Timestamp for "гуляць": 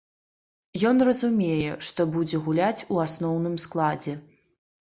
2.47-2.85